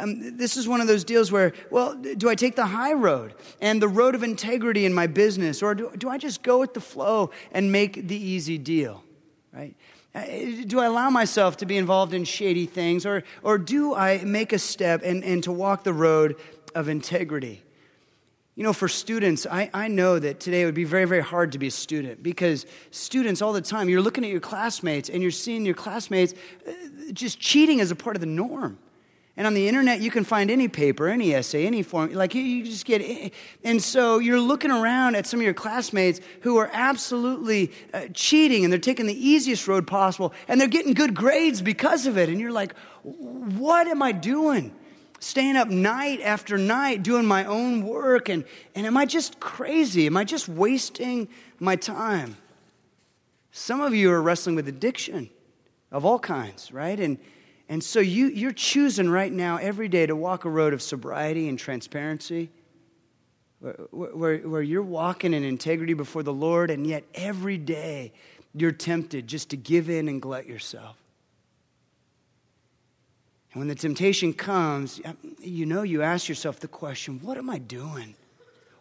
[0.00, 3.34] Um, this is one of those deals where, well, do I take the high road
[3.60, 6.74] and the road of integrity in my business, or do, do I just go with
[6.74, 9.02] the flow and make the easy deal,
[9.52, 9.74] right?
[10.14, 10.24] Uh,
[10.66, 14.52] do I allow myself to be involved in shady things, or, or do I make
[14.52, 16.36] a step and, and to walk the road
[16.74, 17.62] of integrity?
[18.54, 21.52] You know, for students, I, I know that today it would be very, very hard
[21.52, 25.22] to be a student because students all the time, you're looking at your classmates and
[25.22, 26.34] you're seeing your classmates
[26.68, 26.72] uh,
[27.14, 28.78] just cheating as a part of the norm.
[29.36, 32.12] And on the internet, you can find any paper, any essay, any form.
[32.12, 33.32] Like you, just get.
[33.64, 38.62] And so you're looking around at some of your classmates who are absolutely uh, cheating,
[38.62, 42.28] and they're taking the easiest road possible, and they're getting good grades because of it.
[42.28, 44.74] And you're like, what am I doing?
[45.18, 50.06] Staying up night after night doing my own work, and, and am I just crazy?
[50.06, 51.28] Am I just wasting
[51.58, 52.36] my time?
[53.50, 55.30] Some of you are wrestling with addiction
[55.90, 56.98] of all kinds, right?
[57.00, 57.18] And
[57.72, 61.48] and so you, you're choosing right now every day to walk a road of sobriety
[61.48, 62.50] and transparency,
[63.60, 68.12] where, where, where you're walking in integrity before the Lord, and yet every day
[68.52, 70.98] you're tempted just to give in and glut yourself.
[73.54, 75.00] And when the temptation comes,
[75.40, 78.16] you know, you ask yourself the question what am I doing?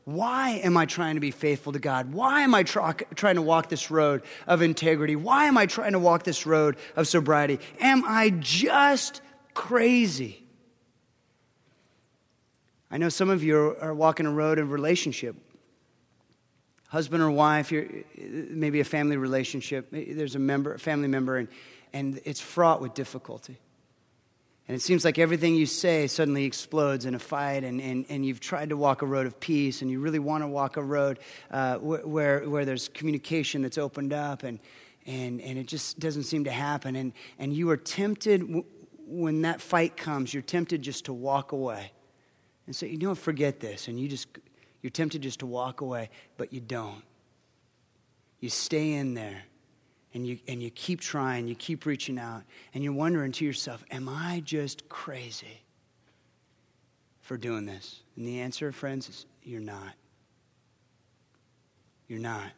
[0.06, 2.12] Why am I trying to be faithful to God?
[2.12, 5.16] Why am I trying to walk this road of integrity?
[5.16, 7.60] Why am I trying to walk this road of sobriety?
[7.80, 9.22] Am I just
[9.54, 10.44] crazy?
[12.90, 15.36] I know some of you are walking a road of relationship.
[16.90, 17.72] Husband or wife,
[18.18, 19.88] maybe a family relationship.
[19.92, 21.48] There's a member, family member, and,
[21.94, 23.60] and it's fraught with difficulty.
[24.68, 28.26] And it seems like everything you say suddenly explodes in a fight, and, and, and
[28.26, 30.84] you've tried to walk a road of peace, and you really want to walk a
[30.84, 34.60] road uh, where, where there's communication that's opened up, and,
[35.06, 36.96] and, and it just doesn't seem to happen.
[36.96, 38.64] And, and you are tempted,
[39.08, 41.92] when that fight comes, you're tempted just to walk away.
[42.66, 44.28] And so you don't forget this, and you just,
[44.82, 47.04] you're tempted just to walk away, but you don't.
[48.40, 49.44] You stay in there
[50.14, 52.44] and you, and you keep trying, you keep reaching out,
[52.74, 55.62] and you're wondering to yourself, Am I just crazy
[57.22, 58.02] for doing this?
[58.18, 59.94] And the answer, friends, is you're not.
[62.08, 62.52] You're not.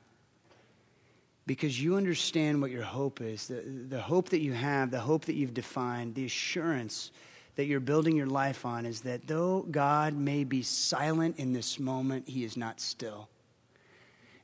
[1.46, 5.26] because you understand what your hope is the, the hope that you have, the hope
[5.26, 7.12] that you've defined, the assurance
[7.56, 11.80] that you're building your life on is that though God may be silent in this
[11.80, 13.30] moment, He is not still.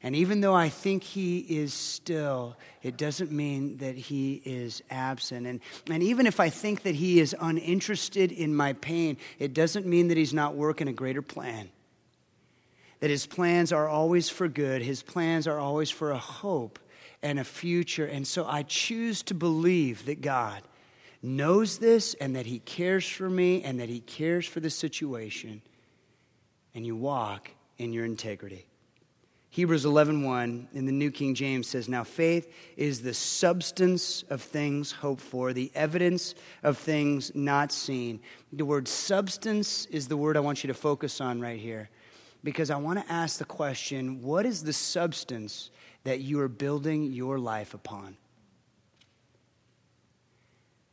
[0.01, 5.45] And even though I think he is still, it doesn't mean that he is absent.
[5.45, 9.85] And, and even if I think that he is uninterested in my pain, it doesn't
[9.85, 11.69] mean that he's not working a greater plan.
[13.01, 16.79] That his plans are always for good, his plans are always for a hope
[17.21, 18.05] and a future.
[18.05, 20.61] And so I choose to believe that God
[21.21, 25.61] knows this and that he cares for me and that he cares for the situation.
[26.73, 28.68] And you walk in your integrity.
[29.51, 34.43] Hebrews 11:1 1 in the New King James says, "Now faith is the substance of
[34.43, 38.19] things hoped for, the evidence of things not seen."
[38.53, 41.89] The word substance is the word I want you to focus on right here
[42.43, 45.71] because I want to ask the question, what is the substance
[46.03, 48.17] that you are building your life upon?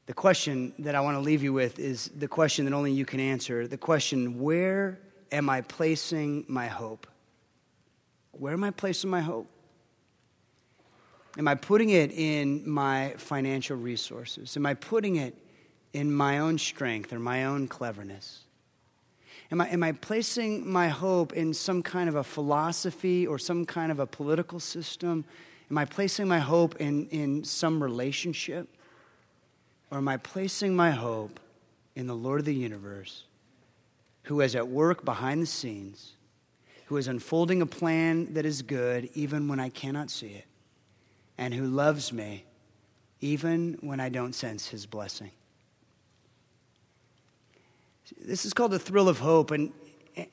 [0.06, 3.04] The question that I want to leave you with is the question that only you
[3.04, 3.66] can answer.
[3.66, 5.00] The question, where
[5.32, 7.06] am I placing my hope?
[8.38, 9.48] Where am I placing my hope?
[11.38, 14.56] Am I putting it in my financial resources?
[14.56, 15.34] Am I putting it
[15.92, 18.44] in my own strength or my own cleverness?
[19.52, 23.64] Am I, am I placing my hope in some kind of a philosophy or some
[23.64, 25.24] kind of a political system?
[25.70, 28.68] Am I placing my hope in, in some relationship?
[29.90, 31.38] Or am I placing my hope
[31.94, 33.24] in the Lord of the universe,
[34.24, 36.15] who is at work behind the scenes
[36.86, 40.44] who is unfolding a plan that is good even when I cannot see it,
[41.36, 42.44] and who loves me
[43.20, 45.30] even when I don't sense his blessing.
[48.20, 49.72] This is called the thrill of hope, and,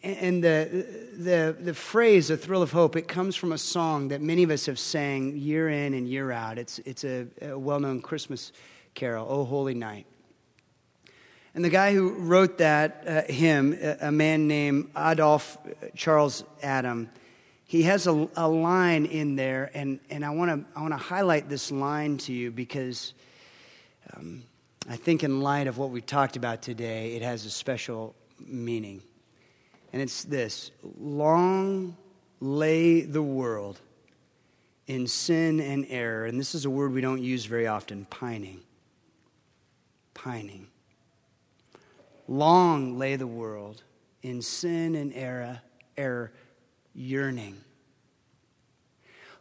[0.03, 0.85] and the,
[1.17, 4.51] the, the phrase, a thrill of hope, it comes from a song that many of
[4.51, 6.59] us have sang year in and year out.
[6.59, 8.51] It's, it's a, a well known Christmas
[8.93, 10.05] carol, O Holy Night.
[11.55, 15.57] And the guy who wrote that uh, hymn, a man named Adolphe
[15.95, 17.09] Charles Adam,
[17.65, 21.49] he has a, a line in there, and, and I want to I wanna highlight
[21.49, 23.13] this line to you because
[24.15, 24.43] um,
[24.89, 29.01] I think, in light of what we talked about today, it has a special meaning.
[29.93, 31.95] And it's this Long
[32.39, 33.79] lay the world
[34.87, 36.25] in sin and error.
[36.25, 38.59] And this is a word we don't use very often pining.
[40.13, 40.67] Pining.
[42.27, 43.83] Long lay the world
[44.21, 45.61] in sin and error,
[45.97, 46.31] error
[46.93, 47.57] yearning,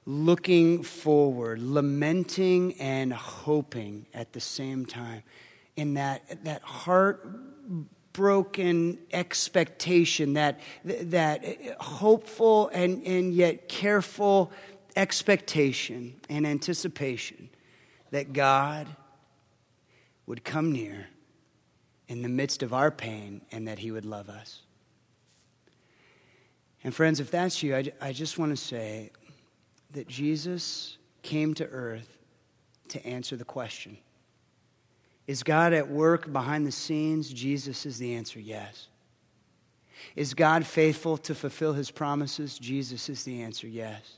[0.04, 5.22] looking forward, lamenting and hoping at the same time.
[5.76, 7.26] In that, that heart
[8.12, 11.44] broken expectation, that, that
[11.80, 14.52] hopeful and, and yet careful
[14.96, 17.48] expectation and anticipation
[18.10, 18.88] that God
[20.26, 21.08] would come near
[22.12, 24.60] in the midst of our pain and that He would love us.
[26.84, 29.12] And, friends, if that's you, I, I just want to say
[29.92, 32.18] that Jesus came to earth
[32.88, 33.96] to answer the question
[35.26, 37.32] Is God at work behind the scenes?
[37.32, 38.88] Jesus is the answer yes.
[40.14, 42.58] Is God faithful to fulfill his promises?
[42.58, 44.16] Jesus is the answer yes.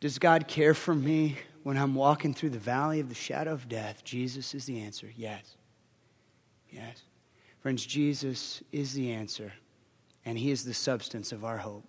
[0.00, 3.68] Does God care for me when I'm walking through the valley of the shadow of
[3.68, 4.02] death?
[4.02, 5.56] Jesus is the answer yes.
[6.74, 7.02] Yes.
[7.60, 9.52] Friends, Jesus is the answer,
[10.24, 11.84] and He is the substance of our hope.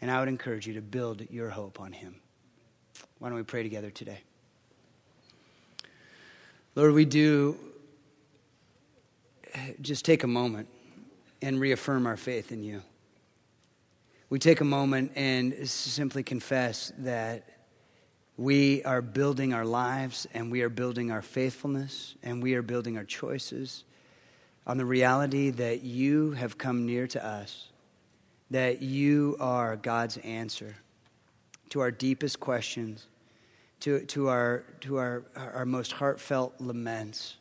[0.00, 2.16] And I would encourage you to build your hope on Him.
[3.18, 4.20] Why don't we pray together today?
[6.74, 7.56] Lord, we do
[9.80, 10.68] just take a moment
[11.40, 12.82] and reaffirm our faith in you.
[14.28, 17.48] We take a moment and simply confess that
[18.36, 22.96] we are building our lives and we are building our faithfulness and we are building
[22.96, 23.84] our choices
[24.66, 27.68] on the reality that you have come near to us,
[28.50, 30.76] that you are God's answer
[31.70, 33.06] to our deepest questions,
[33.80, 37.36] to, to, our, to our, our most heartfelt laments.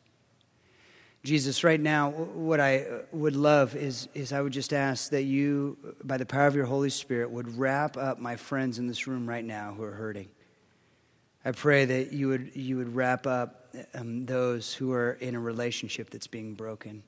[1.23, 5.77] Jesus, right now, what I would love is, is I would just ask that you,
[6.03, 9.29] by the power of your Holy Spirit, would wrap up my friends in this room
[9.29, 10.27] right now who are hurting.
[11.45, 15.39] I pray that you would, you would wrap up um, those who are in a
[15.39, 17.03] relationship that's being broken.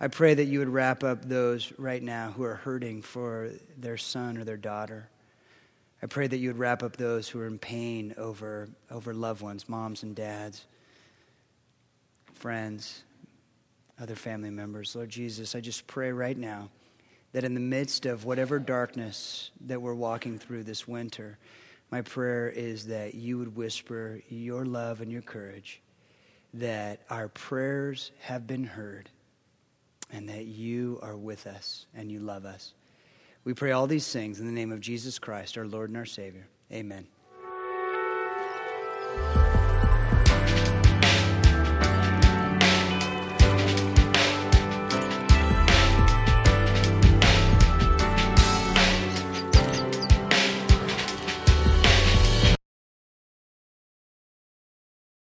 [0.00, 3.96] I pray that you would wrap up those right now who are hurting for their
[3.96, 5.08] son or their daughter.
[6.00, 9.42] I pray that you would wrap up those who are in pain over, over loved
[9.42, 10.64] ones, moms and dads,
[12.34, 13.02] friends,
[14.00, 14.94] other family members.
[14.94, 16.70] Lord Jesus, I just pray right now
[17.32, 21.38] that in the midst of whatever darkness that we're walking through this winter,
[21.90, 25.80] My prayer is that you would whisper your love and your courage,
[26.54, 29.08] that our prayers have been heard,
[30.10, 32.74] and that you are with us and you love us.
[33.44, 36.06] We pray all these things in the name of Jesus Christ, our Lord and our
[36.06, 36.48] Savior.
[36.72, 37.06] Amen.